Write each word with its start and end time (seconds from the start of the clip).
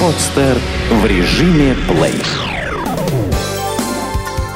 Подстер 0.00 0.58
в 0.90 1.06
режиме 1.06 1.76
плей. 1.88 2.14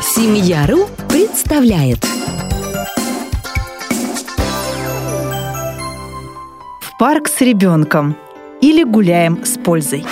Семья.ру 0.02 0.88
представляет 1.08 2.04
В 6.80 6.98
парк 6.98 7.28
с 7.28 7.40
ребенком 7.40 8.16
или 8.60 8.84
гуляем 8.84 9.44
с 9.44 9.58
пользой. 9.58 10.04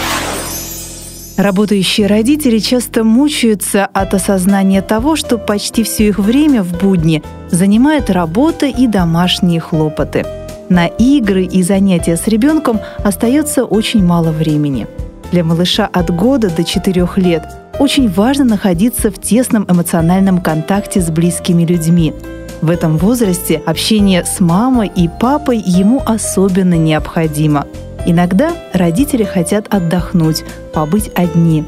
Работающие 1.36 2.06
родители 2.06 2.58
часто 2.58 3.04
мучаются 3.04 3.86
от 3.86 4.12
осознания 4.12 4.82
того, 4.82 5.14
что 5.14 5.38
почти 5.38 5.84
все 5.84 6.08
их 6.08 6.18
время 6.18 6.62
в 6.62 6.76
будни 6.78 7.22
занимает 7.50 8.10
работа 8.10 8.66
и 8.66 8.86
домашние 8.86 9.60
хлопоты. 9.60 10.26
На 10.68 10.86
игры 10.86 11.44
и 11.44 11.62
занятия 11.62 12.16
с 12.16 12.26
ребенком 12.28 12.80
остается 13.02 13.64
очень 13.64 14.04
мало 14.04 14.30
времени. 14.30 14.86
Для 15.32 15.44
малыша 15.44 15.86
от 15.86 16.14
года 16.14 16.50
до 16.50 16.64
4 16.64 17.08
лет 17.16 17.44
очень 17.78 18.08
важно 18.08 18.44
находиться 18.44 19.10
в 19.10 19.18
тесном 19.18 19.66
эмоциональном 19.68 20.40
контакте 20.40 21.00
с 21.00 21.10
близкими 21.10 21.64
людьми. 21.64 22.12
В 22.60 22.70
этом 22.70 22.98
возрасте 22.98 23.62
общение 23.66 24.24
с 24.24 24.40
мамой 24.40 24.90
и 24.94 25.08
папой 25.08 25.58
ему 25.58 26.02
особенно 26.04 26.74
необходимо– 26.74 27.66
Иногда 28.06 28.52
родители 28.72 29.24
хотят 29.24 29.66
отдохнуть, 29.68 30.44
побыть 30.72 31.10
одни. 31.14 31.64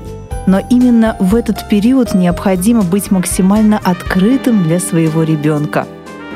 Но 0.47 0.59
именно 0.71 1.17
в 1.21 1.35
этот 1.35 1.69
период 1.69 2.15
необходимо 2.15 2.83
быть 2.83 3.11
максимально 3.11 3.79
открытым 3.85 4.63
для 4.63 4.81
своего 4.81 5.23
ребенка. 5.23 5.87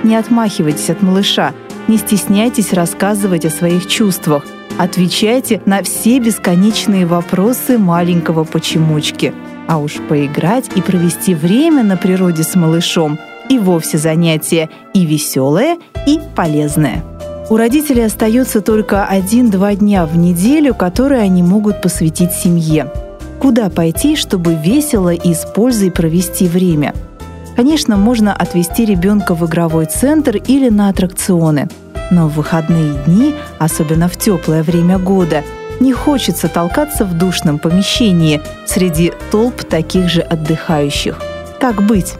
Не 0.03 0.17
отмахивайтесь 0.17 0.91
от 0.91 1.01
малыша, 1.01 1.55
не 1.89 1.99
стесняйтесь 1.99 2.73
рассказывать 2.73 3.45
о 3.45 3.51
своих 3.51 3.87
чувствах, 3.87 4.45
отвечайте 4.79 5.61
на 5.67 5.83
все 5.83 6.19
бесконечные 6.19 7.07
вопросы 7.07 7.79
маленького 7.79 8.45
почемучки. 8.45 9.33
А 9.67 9.79
уж 9.79 9.95
поиграть 10.09 10.67
и 10.77 10.83
провести 10.83 11.35
время 11.35 11.83
на 11.83 11.97
природе 11.97 12.43
с 12.43 12.55
малышом 12.55 13.19
и 13.49 13.59
вовсе 13.59 13.99
занятие 13.99 14.69
и 14.93 15.07
веселое, 15.07 15.79
и 16.07 16.21
полезное. 16.35 17.03
У 17.51 17.57
родителей 17.57 18.05
остается 18.05 18.63
только 18.63 19.05
один-два 19.05 19.75
дня 19.75 20.07
в 20.07 20.17
неделю, 20.17 20.75
которые 20.75 21.21
они 21.21 21.43
могут 21.43 21.83
посвятить 21.83 22.33
семье. 22.33 22.91
Куда 23.39 23.69
пойти, 23.69 24.17
чтобы 24.17 24.55
весело 24.55 25.13
и 25.13 25.35
с 25.35 25.45
пользой 25.45 25.91
провести 25.91 26.47
время? 26.47 26.95
Конечно, 27.57 27.97
можно 27.97 28.35
отвезти 28.35 28.85
ребенка 28.85 29.35
в 29.35 29.47
игровой 29.47 29.87
центр 29.87 30.37
или 30.37 30.69
на 30.69 30.89
аттракционы. 30.89 31.69
Но 32.11 32.29
в 32.29 32.35
выходные 32.35 32.95
дни, 33.07 33.35
особенно 33.59 34.09
в 34.09 34.17
теплое 34.17 34.63
время 34.63 34.99
года, 34.99 35.43
не 35.81 35.93
хочется 35.93 36.49
толкаться 36.49 37.05
в 37.05 37.17
душном 37.17 37.59
помещении 37.59 38.41
среди 38.67 39.13
толп 39.31 39.65
таких 39.65 40.09
же 40.09 40.21
отдыхающих. 40.21 41.21
Как 41.61 41.83
быть? 41.83 42.15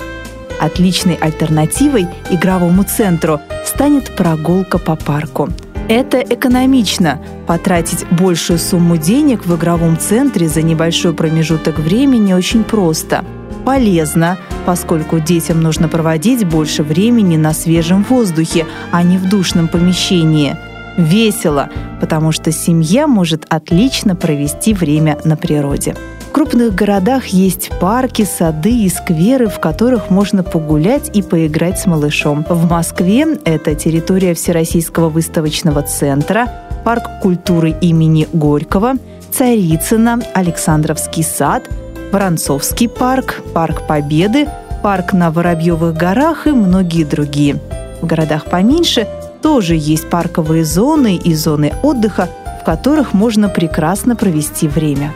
Отличной 0.61 1.15
альтернативой 1.15 2.07
игровому 2.31 2.85
центру 2.85 3.41
станет 3.65 4.15
прогулка 4.15 4.79
по 4.79 4.97
парку. 4.97 5.49
Это 5.89 6.21
экономично– 6.21 7.21
потратить 7.47 8.07
большую 8.11 8.59
сумму 8.59 8.97
денег 8.97 9.45
в 9.45 9.55
игровом 9.55 9.99
центре 9.99 10.49
за 10.49 10.63
небольшой 10.63 11.13
промежуток 11.13 11.79
времени 11.79 12.33
очень 12.33 12.65
просто. 12.65 13.23
Полезно, 13.67 14.39
поскольку 14.67 15.21
детям 15.21 15.61
нужно 15.61 15.89
проводить 15.89 16.45
больше 16.45 16.83
времени 16.83 17.37
на 17.37 17.53
свежем 17.53 18.05
воздухе, 18.05 18.67
а 18.91 19.03
не 19.03 19.19
в 19.19 19.29
душном 19.29 19.69
помещении. 19.69 20.57
Весело, 20.97 21.69
потому 22.01 22.33
что 22.33 22.53
семья 22.53 23.07
может 23.07 23.47
отлично 23.49 24.15
провести 24.15 24.75
время 24.75 25.19
на 25.25 25.37
природе 25.37 25.95
крупных 26.35 26.75
городах 26.75 27.29
есть 27.29 27.71
парки, 27.81 28.25
сады 28.25 28.71
и 28.71 28.89
скверы, 28.89 29.47
в 29.47 29.61
которых 29.61 30.11
можно 30.11 30.43
погулять 30.43 31.09
и 31.17 31.23
поиграть 31.23 31.79
с 31.79 31.87
малышом. 31.87 32.45
В 32.49 32.69
Москве 32.69 33.39
это 33.45 33.77
территория 33.77 34.35
Всероссийского 34.35 35.09
выставочного 35.09 35.83
центра, 35.83 36.49
парк 36.85 37.05
культуры 37.23 37.71
имени 37.81 38.27
Горького, 38.33 38.95
Царицына, 39.31 40.21
Александровский 40.35 41.23
сад, 41.23 41.71
Воронцовский 42.15 42.89
парк, 42.89 43.43
парк 43.55 43.89
Победы, 43.89 44.49
парк 44.85 45.13
на 45.15 45.33
Воробьевых 45.33 45.97
горах 45.97 46.47
и 46.47 46.53
многие 46.53 47.03
другие. 47.03 47.59
В 48.01 48.07
городах 48.07 48.45
поменьше 48.45 49.09
тоже 49.43 49.75
есть 49.75 50.09
парковые 50.11 50.65
зоны 50.65 51.17
и 51.17 51.35
зоны 51.35 51.73
отдыха, 51.83 52.29
в 52.61 52.65
которых 52.65 53.15
можно 53.15 53.49
прекрасно 53.49 54.15
провести 54.15 54.69
время. 54.69 55.13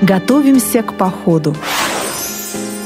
Готовимся 0.00 0.84
к 0.84 0.94
походу. 0.96 1.56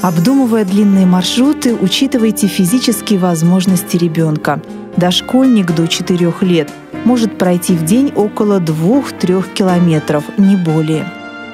Обдумывая 0.00 0.64
длинные 0.64 1.04
маршруты, 1.04 1.74
учитывайте 1.74 2.46
физические 2.46 3.18
возможности 3.18 3.98
ребенка. 3.98 4.62
Дошкольник 4.96 5.74
до 5.74 5.86
4 5.86 6.32
лет 6.40 6.70
может 7.04 7.36
пройти 7.36 7.74
в 7.74 7.84
день 7.84 8.14
около 8.16 8.60
2-3 8.60 9.52
километров, 9.52 10.24
не 10.38 10.56
более. 10.56 11.04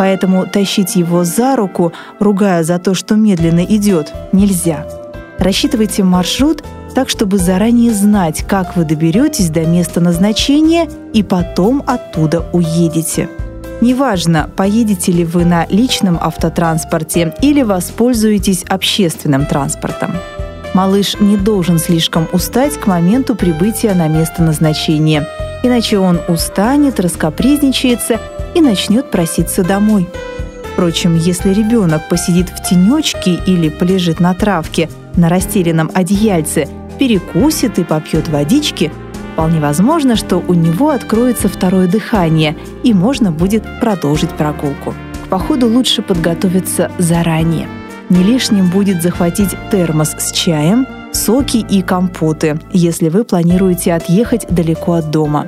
Поэтому 0.03 0.49
тащить 0.49 0.97
его 0.97 1.23
за 1.23 1.55
руку, 1.55 1.93
ругая 2.19 2.65
за 2.65 2.81
то, 2.81 2.93
что 2.93 3.15
медленно 3.15 3.65
идет, 3.65 4.13
нельзя. 4.33 4.85
Рассчитывайте 5.39 6.03
маршрут 6.03 6.65
так, 6.93 7.09
чтобы 7.09 7.39
заранее 7.39 7.93
знать, 7.93 8.45
как 8.49 8.75
вы 8.75 8.85
доберетесь 8.85 9.49
до 9.49 9.61
места 9.61 10.01
назначения 10.01 10.89
и 11.13 11.23
потом 11.23 11.85
оттуда 11.87 12.45
уедете. 12.53 13.29
Неважно, 13.81 14.51
поедете 14.57 15.13
ли 15.13 15.25
вы 15.25 15.45
на 15.45 15.67
личном 15.67 16.19
автотранспорте 16.21 17.33
или 17.41 17.63
воспользуетесь 17.63 18.65
общественным 18.65 19.47
транспортом. 19.47 20.11
Малыш 20.75 21.15
не 21.21 21.37
должен 21.37 21.79
слишком 21.79 22.27
устать 22.33 22.73
к 22.73 22.89
моменту 22.89 23.37
прибытия 23.37 23.95
на 23.95 24.09
место 24.09 24.43
назначения, 24.43 25.29
иначе 25.63 26.01
он 26.01 26.21
устанет, 26.27 26.99
раскопризничается 26.99 28.19
и 28.55 28.61
начнет 28.61 29.11
проситься 29.11 29.63
домой. 29.63 30.09
Впрочем, 30.73 31.17
если 31.17 31.53
ребенок 31.53 32.09
посидит 32.09 32.49
в 32.49 32.69
тенечке 32.69 33.35
или 33.47 33.69
полежит 33.69 34.21
на 34.21 34.35
травке 34.35 34.89
на 35.17 35.29
расстеленном 35.29 35.91
одеяльце, 35.93 36.69
перекусит 36.99 37.79
и 37.79 37.85
попьет 37.85 38.29
водички– 38.29 38.91
Вполне 39.33 39.61
возможно, 39.61 40.15
что 40.15 40.37
у 40.47 40.53
него 40.53 40.91
откроется 40.91 41.49
второе 41.49 41.89
дыхание, 41.89 42.55
и 42.83 42.93
можно 42.93 43.33
будет 43.33 43.65
продолжить 43.81 44.31
прогулку. 44.31 44.95
К 45.25 45.29
походу 45.29 45.69
лучше 45.69 46.03
подготовиться 46.03 46.91
заранее. 46.99 47.67
Не 48.11 48.23
лишним 48.23 48.69
будет 48.69 49.03
захватить 49.03 49.57
термос 49.71 50.15
с 50.19 50.33
чаем, 50.33 50.87
соки 51.13 51.57
и 51.57 51.81
компоты, 51.81 52.61
если 52.73 53.09
вы 53.09 53.25
планируете 53.25 53.95
отъехать 53.95 54.47
далеко 54.51 54.95
от 54.95 55.11
дома. 55.11 55.47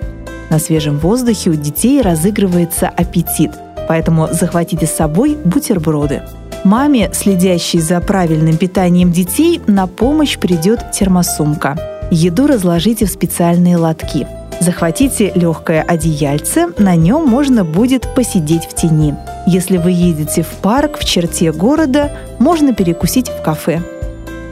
На 0.55 0.61
свежем 0.61 1.01
воздухе 1.01 1.51
у 1.51 1.55
детей 1.55 2.01
разыгрывается 2.01 2.87
аппетит, 2.87 3.51
поэтому 3.89 4.29
захватите 4.31 4.87
с 4.87 4.93
собой 4.93 5.37
бутерброды. 5.45 6.23
Маме, 6.63 7.11
следящей 7.13 7.81
за 7.81 8.01
правильным 8.01 8.57
питанием 8.57 9.11
детей, 9.11 9.61
на 9.67 9.89
помощь 9.89 10.39
придет 10.39 10.93
термосумка– 10.93 11.77
Еду 12.11 12.47
разложите 12.47 13.07
в 13.07 13.11
специальные 13.11 13.77
лотки. 13.77 14.29
Захватите 14.61 15.33
легкое 15.35 15.83
одеяльце, 15.83 16.69
на 16.79 16.95
нем 16.95 17.27
можно 17.27 17.65
будет 17.65 18.15
посидеть 18.15 18.67
в 18.67 18.75
тени. 18.75 19.17
Если 19.47 19.79
вы 19.79 19.91
едете 19.91 20.43
в 20.43 20.55
парк 20.63 20.99
в 20.99 21.05
черте 21.05 21.51
города, 21.51 22.13
можно 22.39 22.73
перекусить 22.73 23.29
в 23.29 23.43
кафе. 23.43 23.83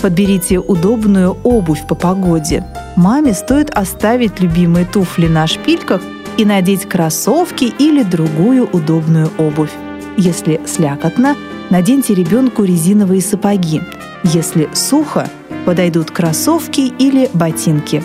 Подберите 0.03 0.59
удобную 0.59 1.37
обувь 1.45 1.87
по 1.87 1.95
погоде. 1.95 2.65
Маме 2.97 3.33
стоит 3.33 3.71
оставить 3.71 4.41
любимые 4.41 4.85
туфли 4.85 5.29
на 5.29 5.47
шпильках 5.47 6.03
и 6.37 6.45
надеть 6.45 6.87
кроссовки 6.87 7.73
или 7.79 8.03
другую 8.03 8.69
удобную 8.71 9.31
обувь. 9.39 9.73
Если 10.17 10.61
слякотно, 10.67 11.37
наденьте 11.71 12.15
ребенку 12.15 12.65
резиновые 12.65 13.23
сапоги. 13.23 13.81
Если 14.25 14.69
сухо, 14.75 15.29
Подойдут 15.65 16.11
кроссовки 16.11 16.81
или 16.81 17.31
ботинки. 17.33 18.03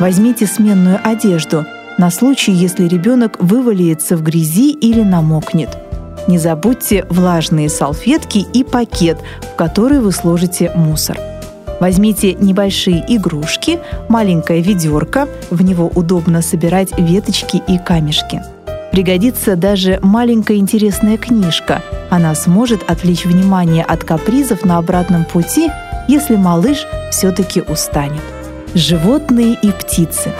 Возьмите 0.00 0.46
сменную 0.46 0.98
одежду 1.02 1.66
на 1.98 2.10
случай, 2.10 2.52
если 2.52 2.88
ребенок 2.88 3.36
вывалится 3.38 4.16
в 4.16 4.22
грязи 4.22 4.72
или 4.72 5.02
намокнет. 5.02 5.68
Не 6.26 6.38
забудьте 6.38 7.06
влажные 7.10 7.68
салфетки 7.68 8.38
и 8.38 8.64
пакет, 8.64 9.18
в 9.42 9.56
который 9.56 10.00
вы 10.00 10.12
сложите 10.12 10.72
мусор. 10.74 11.18
Возьмите 11.84 12.32
небольшие 12.32 13.04
игрушки, 13.06 13.78
маленькое 14.08 14.62
ведерко, 14.62 15.28
в 15.50 15.60
него 15.60 15.92
удобно 15.94 16.40
собирать 16.40 16.98
веточки 16.98 17.62
и 17.68 17.76
камешки. 17.76 18.40
Пригодится 18.90 19.54
даже 19.54 19.98
маленькая 20.00 20.56
интересная 20.56 21.18
книжка. 21.18 21.82
Она 22.08 22.34
сможет 22.36 22.82
отвлечь 22.90 23.26
внимание 23.26 23.84
от 23.84 24.02
капризов 24.02 24.64
на 24.64 24.78
обратном 24.78 25.26
пути 25.26 25.70
если 26.08 26.36
малыш 26.36 26.86
все-таки 27.10 27.60
устанет. 27.60 28.22
Животные 28.74 29.54
и 29.60 29.70
птицы. 29.70 30.32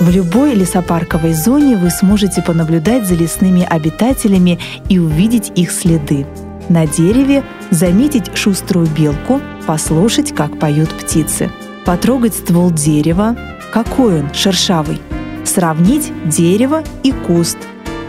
В 0.00 0.10
любой 0.10 0.54
лесопарковой 0.54 1.32
зоне 1.32 1.76
вы 1.76 1.90
сможете 1.90 2.42
понаблюдать 2.42 3.06
за 3.06 3.14
лесными 3.14 3.62
обитателями 3.62 4.58
и 4.88 4.98
увидеть 4.98 5.52
их 5.54 5.70
следы. 5.70 6.26
На 6.68 6.86
дереве 6.86 7.44
заметить 7.70 8.36
шуструю 8.36 8.86
белку, 8.86 9.40
послушать, 9.66 10.34
как 10.34 10.58
поют 10.58 10.90
птицы. 10.90 11.50
Потрогать 11.84 12.34
ствол 12.34 12.70
дерева, 12.70 13.36
какой 13.72 14.20
он, 14.20 14.32
шершавый. 14.32 15.00
Сравнить 15.44 16.12
дерево 16.24 16.82
и 17.02 17.12
куст. 17.12 17.58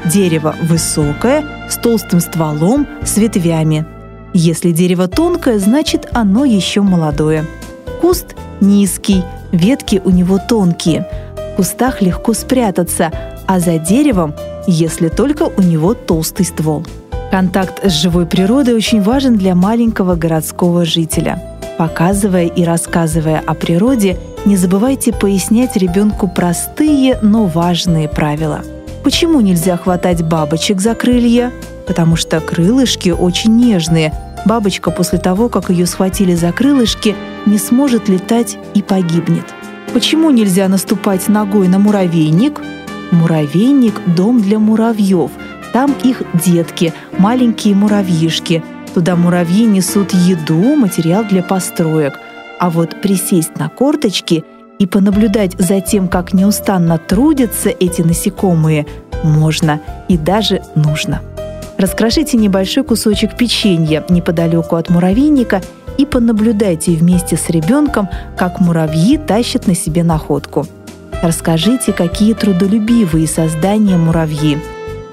Дерево 0.05 0.55
высокое, 0.61 1.45
с 1.69 1.77
толстым 1.77 2.19
стволом, 2.19 2.87
с 3.03 3.17
ветвями. 3.17 3.85
Если 4.33 4.71
дерево 4.71 5.07
тонкое, 5.07 5.59
значит 5.59 6.07
оно 6.11 6.45
еще 6.45 6.81
молодое. 6.81 7.45
Куст 8.01 8.35
низкий, 8.61 9.23
ветки 9.51 10.01
у 10.03 10.09
него 10.09 10.39
тонкие. 10.49 11.07
В 11.35 11.55
кустах 11.57 12.01
легко 12.01 12.33
спрятаться, 12.33 13.11
а 13.47 13.59
за 13.59 13.77
деревом, 13.77 14.33
если 14.67 15.09
только 15.09 15.43
у 15.43 15.61
него 15.61 15.93
толстый 15.93 16.45
ствол. 16.45 16.85
Контакт 17.33 17.83
с 17.83 17.91
живой 17.93 18.27
природой 18.27 18.75
очень 18.75 19.01
важен 19.01 19.37
для 19.37 19.55
маленького 19.55 20.13
городского 20.13 20.85
жителя. 20.85 21.41
Показывая 21.79 22.45
и 22.45 22.63
рассказывая 22.63 23.39
о 23.39 23.55
природе, 23.55 24.19
не 24.45 24.55
забывайте 24.55 25.11
пояснять 25.11 25.75
ребенку 25.75 26.27
простые, 26.27 27.17
но 27.23 27.47
важные 27.47 28.07
правила. 28.07 28.61
Почему 29.03 29.41
нельзя 29.41 29.77
хватать 29.77 30.21
бабочек 30.21 30.79
за 30.79 30.93
крылья? 30.93 31.51
Потому 31.87 32.17
что 32.17 32.39
крылышки 32.39 33.09
очень 33.09 33.57
нежные. 33.57 34.13
Бабочка 34.45 34.91
после 34.91 35.17
того, 35.17 35.49
как 35.49 35.71
ее 35.71 35.87
схватили 35.87 36.35
за 36.35 36.51
крылышки, 36.51 37.15
не 37.47 37.57
сможет 37.57 38.09
летать 38.09 38.59
и 38.75 38.83
погибнет. 38.83 39.45
Почему 39.91 40.29
нельзя 40.29 40.67
наступать 40.67 41.27
ногой 41.29 41.67
на 41.67 41.79
муравейник? 41.79 42.61
Муравейник– 43.09 43.99
дом 44.15 44.39
для 44.39 44.59
муравьев– 44.59 45.31
там 45.73 45.93
их 46.03 46.21
детки, 46.35 46.93
маленькие 47.17 47.75
муравьишки. 47.75 48.63
Туда 48.93 49.15
муравьи 49.15 49.65
несут 49.65 50.13
еду, 50.13 50.75
материал 50.75 51.25
для 51.25 51.41
построек. 51.41 52.19
А 52.59 52.69
вот 52.69 53.01
присесть 53.01 53.57
на 53.57 53.67
корточки 53.69 54.45
и 54.77 54.85
понаблюдать 54.85 55.55
за 55.57 55.81
тем, 55.81 56.07
как 56.07 56.33
неустанно 56.33 56.99
трудятся 56.99 57.69
эти 57.69 58.03
насекомые, 58.03 58.85
можно 59.23 59.81
и 60.07 60.17
даже 60.17 60.61
нужно. 60.75 61.21
Раскрошите 61.77 62.37
небольшой 62.37 62.83
кусочек 62.83 63.35
печенья 63.35 64.05
неподалеку 64.09 64.75
от 64.75 64.89
муравейника 64.89 65.61
и 65.97 66.05
понаблюдайте 66.05 66.91
вместе 66.91 67.35
с 67.35 67.49
ребенком, 67.49 68.09
как 68.37 68.59
муравьи 68.59 69.17
тащат 69.17 69.65
на 69.65 69.73
себе 69.73 70.03
находку. 70.03 70.67
Расскажите, 71.23 71.93
какие 71.93 72.33
трудолюбивые 72.33 73.27
создания 73.27 73.97
муравьи– 73.97 74.59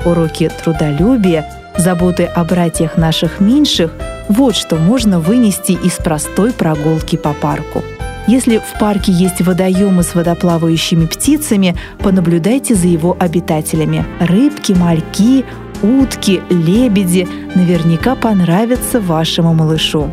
уроки 0.05 0.51
трудолюбия, 0.63 1.47
заботы 1.77 2.25
о 2.25 2.45
братьях 2.45 2.97
наших 2.97 3.41
меньших– 3.41 3.93
вот 4.31 4.55
что 4.55 4.77
можно 4.77 5.19
вынести 5.19 5.73
из 5.73 5.95
простой 5.95 6.53
прогулки 6.53 7.17
по 7.17 7.33
парку. 7.33 7.83
Если 8.29 8.59
в 8.59 8.79
парке 8.79 9.11
есть 9.11 9.41
водоемы 9.41 10.05
с 10.05 10.15
водоплавающими 10.15 11.07
птицами, 11.07 11.75
понаблюдайте 11.99 12.77
за 12.77 12.87
его 12.87 13.17
обитателями. 13.19 14.07
Рыбки, 14.21 14.71
мальки, 14.71 15.45
утки, 15.83 16.43
лебеди 16.49 17.27
наверняка 17.57 18.15
понравятся 18.15 19.01
вашему 19.01 19.53
малышу. 19.53 20.13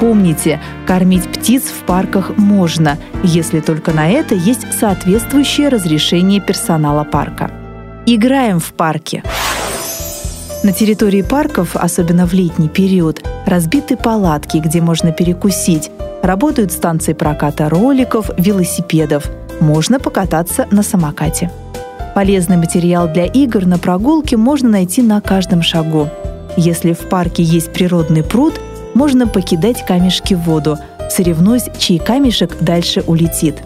Помните, 0.00 0.58
кормить 0.86 1.28
птиц 1.30 1.64
в 1.64 1.84
парках 1.84 2.38
можно, 2.38 2.96
если 3.22 3.60
только 3.60 3.92
на 3.92 4.08
это 4.08 4.34
есть 4.34 4.72
соответствующее 4.72 5.68
разрешение 5.68 6.40
персонала 6.40 7.04
парка. 7.04 7.50
Играем 8.06 8.60
в 8.60 8.74
парке. 8.74 9.22
На 10.62 10.72
территории 10.72 11.22
парков, 11.22 11.74
особенно 11.74 12.26
в 12.26 12.34
летний 12.34 12.68
период, 12.68 13.24
разбиты 13.46 13.96
палатки, 13.96 14.58
где 14.58 14.82
можно 14.82 15.10
перекусить. 15.10 15.90
Работают 16.22 16.70
станции 16.70 17.14
проката 17.14 17.70
роликов, 17.70 18.30
велосипедов. 18.36 19.30
Можно 19.58 19.98
покататься 19.98 20.66
на 20.70 20.82
самокате. 20.82 21.50
Полезный 22.14 22.58
материал 22.58 23.08
для 23.08 23.24
игр 23.24 23.64
на 23.64 23.78
прогулке 23.78 24.36
можно 24.36 24.68
найти 24.68 25.00
на 25.00 25.22
каждом 25.22 25.62
шагу. 25.62 26.10
Если 26.58 26.92
в 26.92 27.08
парке 27.08 27.42
есть 27.42 27.72
природный 27.72 28.22
пруд, 28.22 28.52
можно 28.92 29.26
покидать 29.26 29.82
камешки 29.86 30.34
в 30.34 30.40
воду, 30.40 30.76
соревнуясь, 31.08 31.70
чей 31.78 31.98
камешек 31.98 32.58
дальше 32.60 33.02
улетит. 33.06 33.62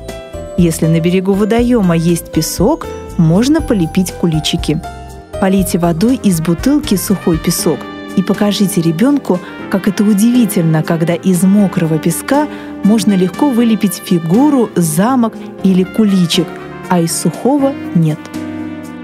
Если 0.57 0.87
на 0.87 1.01
берегу 1.01 1.33
водоема 1.33 1.97
есть 1.97 2.31
песок– 2.31 2.87
можно 3.19 3.61
полепить 3.61 4.13
куличики. 4.13 4.81
Полейте 5.41 5.79
водой 5.79 6.19
из 6.23 6.41
бутылки 6.41 6.95
сухой 6.97 7.39
песок 7.39 7.79
и 8.17 8.23
покажите 8.23 8.81
ребенку, 8.81 9.39
как 9.71 9.87
это 9.87 10.03
удивительно, 10.03 10.83
когда 10.83 11.15
из 11.15 11.43
мокрого 11.43 11.99
песка 11.99 12.49
можно 12.83 13.13
легко 13.13 13.51
вылепить 13.51 14.03
фигуру, 14.05 14.71
замок 14.75 15.35
или 15.63 15.85
куличик, 15.85 16.47
а 16.89 17.01
из 17.01 17.17
сухого 17.21 17.73
нет. 17.95 18.19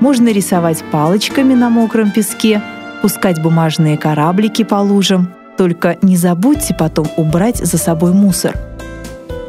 Можно 0.01 0.31
рисовать 0.31 0.83
палочками 0.91 1.55
на 1.55 1.71
мокром 1.71 2.11
песке, 2.11 2.61
пускать 3.03 3.41
бумажные 3.43 3.97
кораблики 3.97 4.65
по 4.65 4.77
лужам. 4.77 5.33
Только 5.57 5.97
не 6.03 6.17
забудьте 6.17 6.75
потом 6.75 7.07
убрать 7.17 7.59
за 7.59 7.79
собой 7.79 8.13
мусор. 8.13 8.57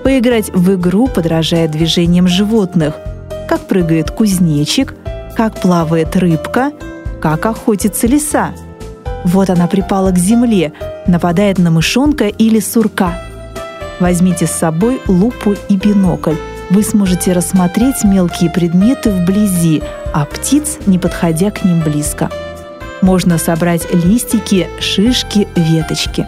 Поиграть 0.03 0.51
в 0.53 0.75
игру, 0.75 1.07
подражая 1.07 1.67
движениям 1.67 2.27
животных– 2.27 2.93
как 3.47 3.67
прыгает 3.67 4.11
кузнечик, 4.11 4.95
как 5.35 5.59
плавает 5.59 6.15
рыбка, 6.15 6.71
как 7.21 7.45
охотится 7.45 8.07
лиса. 8.07 8.51
Вот 9.23 9.49
она 9.49 9.67
припала 9.67 10.11
к 10.11 10.17
земле, 10.17 10.73
нападает 11.07 11.57
на 11.57 11.71
мышонка 11.71 12.27
или 12.27 12.59
сурка. 12.59 13.19
Возьмите 13.99 14.45
с 14.45 14.51
собой 14.51 15.01
лупу 15.07 15.55
и 15.69 15.75
бинокль. 15.75 16.35
Вы 16.69 16.83
сможете 16.83 17.33
рассмотреть 17.33 18.03
мелкие 18.03 18.49
предметы 18.49 19.11
вблизи, 19.11 19.83
а 20.13 20.25
птиц, 20.25 20.77
не 20.85 20.97
подходя 20.97 21.51
к 21.51 21.63
ним 21.63 21.81
близко. 21.81 22.29
Можно 23.01 23.37
собрать 23.37 23.87
листики, 23.93 24.67
шишки, 24.79 25.47
веточки. 25.55 26.25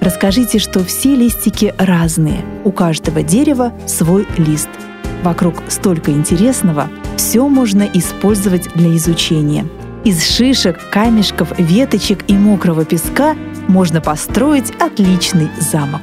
Расскажите, 0.00 0.58
что 0.58 0.84
все 0.84 1.14
листики 1.14 1.74
разные. 1.78 2.44
У 2.64 2.70
каждого 2.70 3.22
дерева 3.22 3.72
свой 3.86 4.26
лист– 4.36 4.68
Вокруг 5.22 5.62
столько 5.68 6.12
интересного, 6.12 6.88
все 7.16 7.48
можно 7.48 7.82
использовать 7.82 8.68
для 8.74 8.96
изучения. 8.96 9.66
Из 10.04 10.24
шишек, 10.24 10.78
камешков, 10.90 11.52
веточек 11.58 12.24
и 12.28 12.34
мокрого 12.34 12.84
песка 12.84 13.34
можно 13.66 14.00
построить 14.00 14.72
отличный 14.80 15.48
замок. 15.60 16.02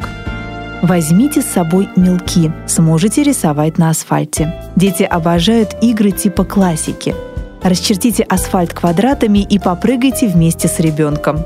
Возьмите 0.81 1.41
с 1.41 1.45
собой 1.45 1.89
мелки, 1.95 2.51
сможете 2.67 3.23
рисовать 3.23 3.77
на 3.77 3.89
асфальте. 3.89 4.53
Дети 4.75 5.03
обожают 5.03 5.75
игры 5.81 6.11
типа 6.11 6.43
классики. 6.43 7.15
Расчертите 7.63 8.23
асфальт 8.23 8.73
квадратами 8.73 9.39
и 9.39 9.57
попрыгайте 9.57 10.27
вместе 10.27 10.67
с 10.67 10.79
ребенком. 10.79 11.39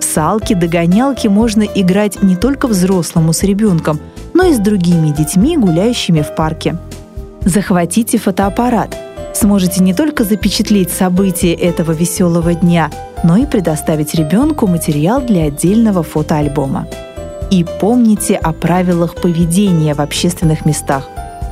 В 0.00 0.02
салки, 0.02 0.54
догонялки 0.54 1.28
можно 1.28 1.62
играть 1.62 2.22
не 2.22 2.34
только 2.34 2.66
взрослому 2.66 3.32
с 3.32 3.44
ребенком, 3.44 4.00
но 4.34 4.44
и 4.44 4.54
с 4.54 4.58
другими 4.58 5.10
детьми, 5.10 5.56
гуляющими 5.56 6.22
в 6.22 6.34
парке. 6.34 6.76
Захватите 7.44 8.18
фотоаппарат. 8.18 8.96
Сможете 9.32 9.82
не 9.82 9.94
только 9.94 10.24
запечатлеть 10.24 10.90
события 10.90 11.54
этого 11.54 11.92
веселого 11.92 12.54
дня, 12.54 12.90
но 13.24 13.36
и 13.36 13.46
предоставить 13.46 14.14
ребенку 14.14 14.66
материал 14.66 15.22
для 15.22 15.44
отдельного 15.44 16.02
фотоальбома. 16.02 16.86
И 17.50 17.64
помните 17.80 18.36
о 18.36 18.52
правилах 18.52 19.14
поведения 19.14 19.94
в 19.94 20.00
общественных 20.00 20.66
местах. 20.66 21.08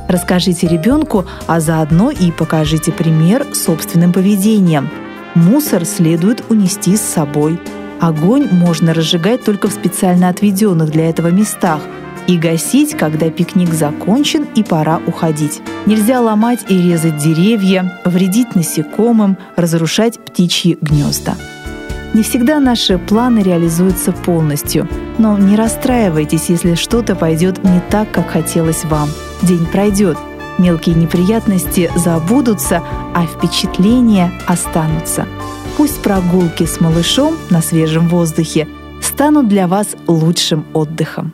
Расскажите 0.07 0.67
ребенку, 0.67 1.25
а 1.47 1.59
заодно 1.59 2.11
и 2.11 2.31
покажите 2.31 2.91
пример 2.91 3.45
собственным 3.53 4.13
поведением. 4.13 4.89
Мусор 5.33 5.85
следует 5.85 6.43
унести 6.49 6.97
с 6.97 7.01
собой. 7.01 7.59
Огонь 7.99 8.47
можно 8.51 8.93
разжигать 8.93 9.43
только 9.43 9.67
в 9.67 9.73
специально 9.73 10.29
отведенных 10.29 10.91
для 10.91 11.09
этого 11.09 11.29
местах– 11.29 11.81
и 12.29 12.37
гасить, 12.37 12.95
когда 12.95 13.31
пикник 13.31 13.73
закончен 13.73 14.43
и 14.53 14.61
пора 14.63 15.01
уходить. 15.07 15.61
Нельзя 15.87 16.21
ломать 16.21 16.59
и 16.69 16.79
резать 16.79 17.17
деревья, 17.17 17.99
вредить 18.05 18.53
насекомым, 18.53 19.35
разрушать 19.55 20.19
птичьи 20.19 20.77
гнезда. 20.79 21.33
Не 22.13 22.21
всегда 22.21 22.59
наши 22.59 22.99
планы 22.99 23.39
реализуются 23.39 24.11
полностью, 24.11 24.87
но 25.17 25.39
не 25.39 25.55
расстраивайтесь, 25.55 26.49
если 26.49 26.75
что-то 26.75 27.15
пойдет 27.15 27.63
не 27.63 27.81
так, 27.89 28.11
как 28.11 28.29
хотелось 28.29 28.85
вам. 28.85 29.09
День 29.41 29.65
пройдет, 29.65 30.17
мелкие 30.59 30.95
неприятности 30.95 31.89
забудутся, 31.95 32.83
а 33.15 33.25
впечатления 33.25 34.31
останутся. 34.45 35.25
Пусть 35.77 35.99
прогулки 36.03 36.67
с 36.67 36.79
малышом 36.79 37.35
на 37.49 37.63
свежем 37.63 38.07
воздухе 38.07 38.67
станут 39.01 39.47
для 39.47 39.67
вас 39.67 39.95
лучшим 40.05 40.67
отдыхом. 40.73 41.33